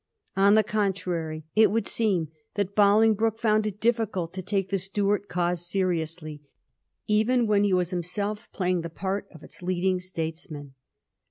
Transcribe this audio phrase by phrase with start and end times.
[0.35, 5.27] On the contrary, it would seem that Bolingbroke found it difficult to take the Stuart
[5.27, 6.41] cause seriously,
[7.05, 10.73] even when he was himself playing the part of its leading statesman.